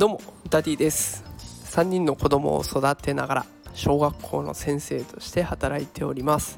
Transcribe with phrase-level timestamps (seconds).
[0.00, 1.22] どうもダディです。
[1.66, 6.56] 3人の子供を育てながら小学校の先生として働いております。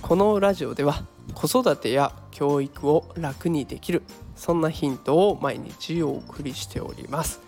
[0.00, 1.02] このラジオでは
[1.34, 4.04] 子育てや教育を楽にできる
[4.36, 7.40] そんなヒントを毎日お送りしております。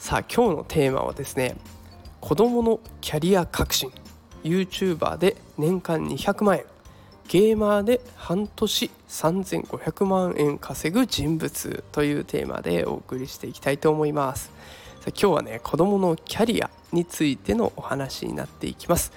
[0.00, 1.54] さあ今日のテーマはですね
[2.20, 3.92] 子供のキャリア革新。
[4.42, 6.64] YouTuber で年間200万円。
[7.28, 14.50] ゲーマーで半年3500万円稼ぐ人物というテーマでお送りしていきたいと思います。
[15.08, 19.12] 今日はね子供のキャリアについてのお話になっていきます。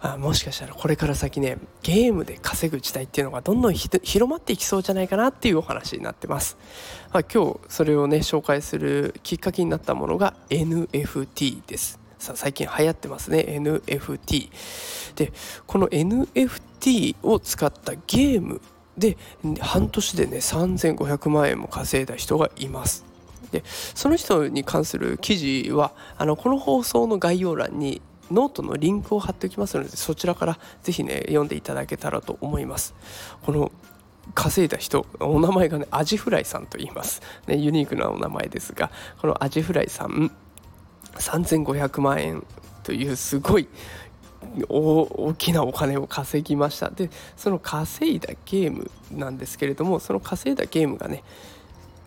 [0.00, 6.58] あもしかしたらこれから先ねゲームで稼ぐ時代っていうのがどんどん広まっていきそうじゃないかなっていうお話になってます、
[7.10, 12.03] まあ、今日それをね紹介するきっかけになったものが NFT です。
[12.34, 13.44] 最近流行ってますね。
[13.48, 14.50] NFT
[15.16, 15.32] で
[15.66, 18.60] この NFT を使ったゲーム
[18.96, 19.16] で
[19.60, 23.04] 半年でね3500万円も稼いだ人がいます。
[23.50, 32.94] でその人に関する記事はあのこの放送の概要欄にノートのリンクを貼っておきますのでそちらからぜひね読んでいただけたらと思います。
[33.42, 33.70] この
[34.34, 40.32] 稼いだ人お名前がねアジフライさんと言います、ね、ユニークなお名前ですがこのアジフライさん
[41.18, 42.46] 3500万円
[42.82, 43.68] というすごい
[44.68, 46.90] 大きなお金を稼ぎました。
[46.90, 51.24] でその稼いだゲームなんですけれどもその稼いだゲームがね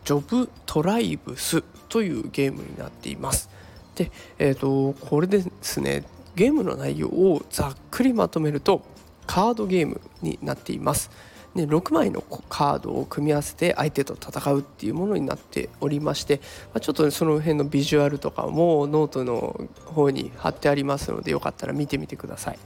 [0.05, 3.49] JobTribes というゲームになっています。
[3.95, 6.03] でえっ、ー、とこれですね
[6.35, 8.83] ゲームの内容をざっくりまとめると
[9.25, 11.09] カードゲームになっています。
[11.57, 16.39] ね、6枚のカードを組み合わせて相手と戦うっていうものになっておりまして、
[16.73, 22.59] ま、ちょっとその辺のビジュアルとかもノートの方に貼ってありますのでよかったら見てみてください。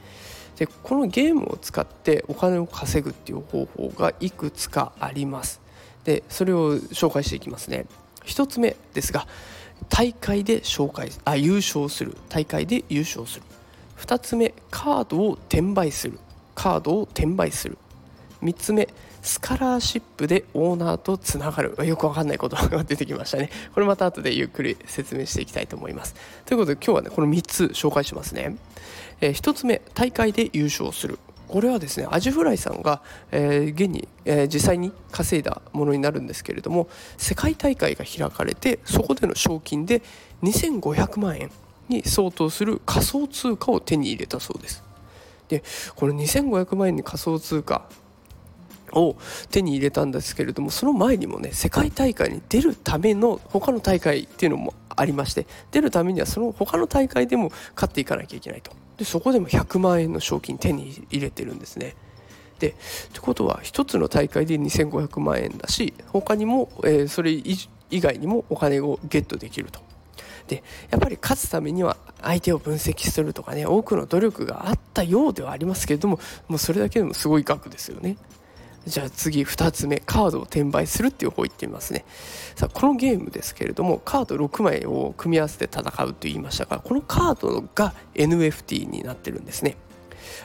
[0.58, 5.62] でこのゲームを使ってお金を稼ぐっていう方法がいくつかあります。
[6.03, 7.86] でそれを紹介していきますね。
[8.25, 9.25] 1つ目ですが
[9.89, 13.44] 大会で紹介あ優勝する大会で優勝する
[14.00, 16.19] 2つ目カードを転売する
[16.53, 17.78] カードを転売する
[18.44, 18.88] 3つ目
[19.22, 21.75] スカラーシップでオーナーとつながる。
[21.85, 23.50] よくわかんない言葉が出てきましたね。
[23.74, 26.16] これまた後でゆっくり説明していきたいと思います。
[26.46, 28.56] ということで今日はねこの3つ紹介しますね、
[29.22, 31.19] えー、1つ目大会で優勝する。
[31.47, 33.01] これはですねアジフライさんが、
[33.31, 36.88] えー、現に、えー、実際に稼いだものになるんですけれども
[37.18, 40.01] 世界大会が開かれてそこでの賞金で
[40.44, 41.51] 2500万円
[41.90, 44.84] に相当する仮想通貨を手に入れたそうです。
[45.50, 45.63] で
[45.96, 47.84] この2500万円に仮想通貨
[48.94, 49.16] を
[49.50, 58.72] 手に入れたんですけれどもその前にもね世界大会に出るための他の大会っていうのもありまして出るためにはその他の大会でも勝っていかなきゃいけないと。
[58.97, 61.96] でそこでも100万円の賞金手に入れてるんですね。
[62.59, 62.74] でっ
[63.13, 69.81] てことは1つの大会で2500万円だし他にも、えー、それ以外にもお金をゲットできると。
[70.47, 78.18] でやっぱり勝つためには相手を分析するとかね多くの努力があったようではありますけれどももうそれだけでもすごい額ですよね。
[78.88, 82.03] じゃあ次2つ目カードを転売するっていう方行ってみますね。
[82.56, 89.78] さあこのゲームですけれどもカード6枚を組み合わせて戦うと言いましたがこのカードが NFT になってるんですね。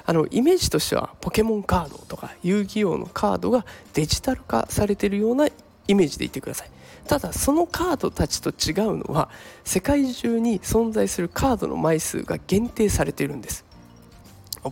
[0.04, 3.64] あのイメージとしてはポケモンカードとか遊戯王のカードが
[3.94, 5.48] デジタル化されてるような
[5.88, 6.70] イメージでいてください。
[7.06, 9.30] ただそのカードたちと違うのは
[9.64, 13.64] 世界中に存在するカードの枚数が限定されているんです。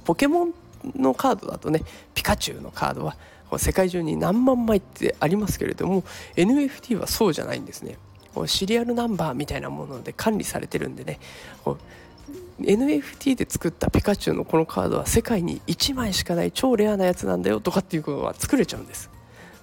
[0.05, 0.55] ポケモン
[0.97, 1.83] のカードだとね
[2.15, 3.17] ピカチュウのカードは
[3.59, 6.03] 世界中に何万枚ってありますけれども
[6.37, 7.99] NFT はそうじゃないんですね。
[8.47, 11.21] シリアルナンバーみたいなもので管理されてるんでね。
[11.65, 19.11] こう NFT で作ったピカチュウのこのカードは世界に1枚しかない超レアなやつなんだよとかっていうことは作れちゃうんです。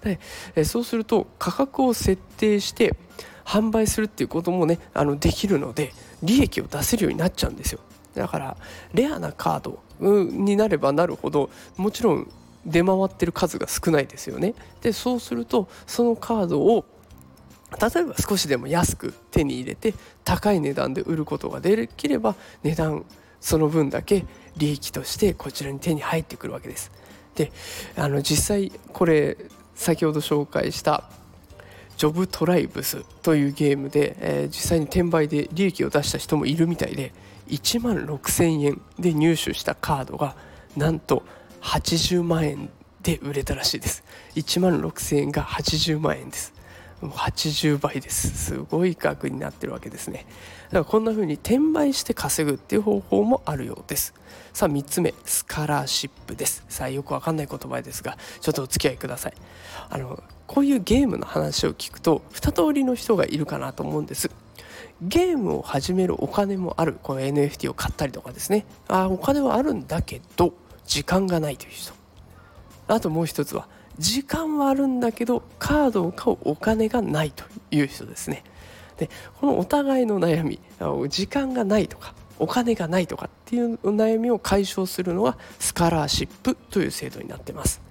[0.03, 0.19] で
[0.55, 2.95] えそうすると価格を設定して
[3.45, 5.93] 販売するっていうこともねあのできるので
[6.23, 7.79] 利益を出せるようになっちゃうんですよ。
[8.15, 8.57] だから
[8.93, 12.27] レアなカードになればなるほどもちろん
[12.65, 14.53] 出回ってる数が少ないですよね。
[14.81, 16.85] でそうするとそのカードを
[17.79, 19.93] 例えば少しでも安く手に入れて
[20.25, 23.05] 高い値段で売ることができれば値段
[23.39, 24.25] その分だけ
[24.57, 26.91] 利益としてこちらに手に入ってくるわけです。
[27.35, 27.51] で
[27.95, 29.37] あの実際これ
[29.75, 31.09] 先ほど紹介した
[31.97, 37.13] ジョブトライブスというゲームで、えー、実際に転売で利益を出した人もいるみたいで
[37.47, 40.35] 1万6000円で入手したカードが
[40.75, 41.23] なんと
[41.61, 42.69] 80万円
[43.03, 44.03] で売れたらしいです。
[44.35, 46.53] 1万6000円が80万円です。
[47.01, 48.29] 80倍です。
[48.29, 50.25] すごい額になってるわけですね。
[50.65, 54.13] だからこんな風に転売して稼ぐっていう方法もあるようです。
[54.53, 56.63] さあ3つ目スカラーシップです。
[56.69, 59.33] さあよくわかんない言葉ですがちょっとお付き合いください。
[59.89, 64.29] あのこういうゲームの話を聞くと2通りの人がいるかなと思うんです。
[65.01, 66.99] ゲームを始めるお金もある。
[67.01, 68.65] この NFT を買ったりとかですね。
[68.87, 70.53] あお金はあるんだけど
[70.85, 71.93] 時間がないという人。
[72.87, 73.67] あともう一つは
[73.97, 78.43] 時間はあるんだけどカードを買うお金がないという人ですね。
[78.97, 80.59] でこのお互いの悩み
[81.09, 87.81] 時間がないとかお金がないとかっていう悩みを解消するのがスカラーシップという制度になってます。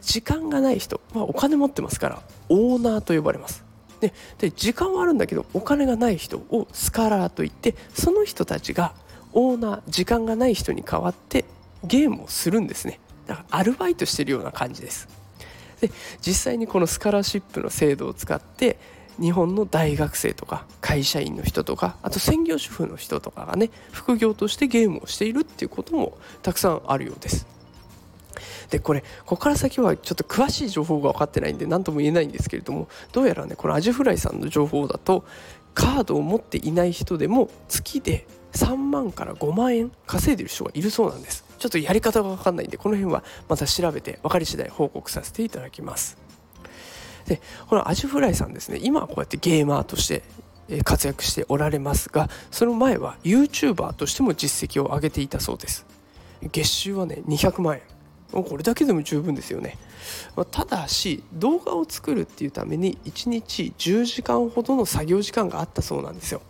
[0.00, 3.64] 時間がない人、まあ、お金持ってますからオーナーと呼ばれます。
[4.00, 8.94] でで時間はあるんだけどお金がない人をスカラーといってその人たちが
[9.34, 11.44] オーナー時間がない人に代わって
[11.84, 13.00] ゲームをするんですね。
[13.26, 15.08] だからアルバイトしてるような感じです。
[15.80, 15.90] で
[16.20, 18.78] 実際にこのスカラシップの制度を使って
[19.20, 27.46] 日本の大学生とか会社員の人とかあと専業主婦の人とかがね副業としてゲームをしているっていうこともたくさんあるようです。
[28.70, 35.24] でこれここから先はちょっと詳しい情報が分かってないんで何とも言えないんですけれどもどうやらねこのアジフライさんの情報だと
[35.74, 41.49] カードを持っていない人でも月で3万から5万円稼いでる人がいるそうなんです。
[41.60, 46.16] ちょっとやり方が分かんないんでこの辺はまた調べて分かり次第報告させていただきます。
[47.26, 50.22] でこのアジフライさんですね今はこうやってゲーマーとして
[50.84, 55.86] 活躍しておられますがその前は YouTuber としても実績を上げていたそうです。
[56.50, 57.82] 月収はね200万円。
[58.42, 59.76] これだけでも十分ですよね。
[60.50, 66.40] ただし動画を作るっていうために1日10時間ほどの作業時間があったそうなんですよ。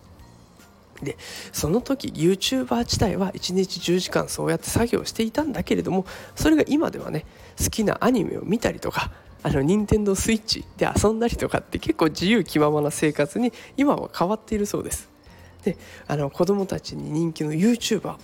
[1.03, 1.17] で
[1.53, 7.25] その時 YouTuber 自体は1日10時間そうやって作業していたんだけれどもそれが今ではね
[7.63, 9.11] 好きなアニメを見たりとか
[9.43, 15.09] あの任天堂スイッチで遊んだりとかって結構自由気ままな生活に今は変わっているそうです。
[15.65, 15.77] で
[16.07, 18.17] あの子供たちに人気の YouTuber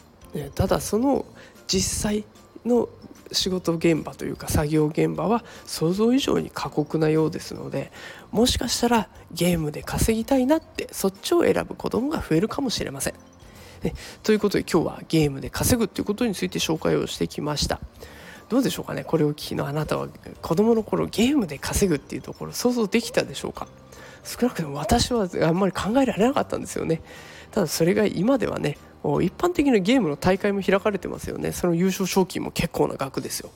[0.54, 1.24] ただその
[1.66, 2.24] 実際
[2.64, 2.88] の
[3.32, 7.90] 仕事現場というか作業現場は想像以上に過酷なようですので
[8.30, 13.14] もしかしたらゲームで稼ぎたいなってそっちを選ぶ子供が増えるかもしれません。
[14.22, 17.80] ということで今日はゲームで稼ぐっていうことについて紹介をしてきました。
[18.48, 20.08] どうでしょうかねこれを聞きのあなたは
[20.40, 23.66] 子供の頃ゲームで稼ぐっていうところ想像できたでしょうか？
[24.24, 27.00] 少なくとも私はあんまり考えられなかったんですよね
[27.52, 28.76] ただそれが今ではね
[29.22, 31.52] 一般的なゲームの大会も開かれてますよね。
[31.52, 33.50] その優勝賞金も結構な額ですよ。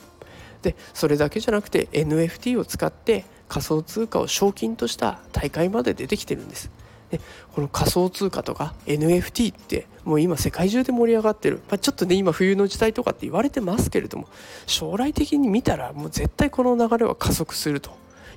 [0.63, 6.71] でそれだけじゃなくて NFT を使って仮想通貨を賞金とした大会まで出てきてるんです。
[7.11, 7.21] で
[7.55, 14.29] この仮想通貨とか NFT ってもう今世界中で盛り上がってる、まあ、ちょっとね今冬の時代とかって言われてますけれども
[14.67, 17.91] 将来的に見たらもう絶対この流れは加速すると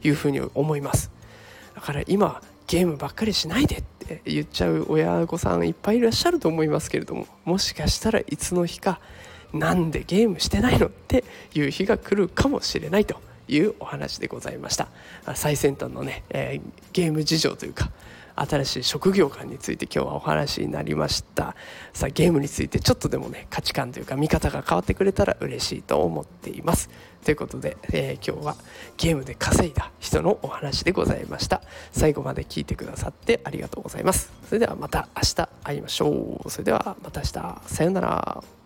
[0.03, 1.11] いうふうに思います。
[1.75, 3.83] だから今ゲームばっかりしないで
[4.15, 8.99] って言っちゃう親御さんいっぱいいらっしゃると思いますけれどももしかしたらいつの日か
[9.53, 11.23] なんでゲームしてないのって
[11.53, 14.87] いう日が来るかもしれないというお話でございました。
[15.35, 17.91] 最先端のね、えー、ゲーム事情というか
[18.35, 21.55] 新しい職業観について今日はお話になりました。
[21.93, 26.89] さあゲームについてちょっとでもね価値観というか見方が変わってくれたら嬉しいと思っています。
[27.23, 28.55] ということで、えー、今日は
[28.97, 31.61] ゲームで稼いだ人のお話でございました。
[31.91, 34.31] 最後まで聞いてくださってありがとうございます。
[34.47, 36.49] それではまた明日会いましょう。
[36.49, 37.61] それではまた明日。
[37.65, 38.62] さようなら。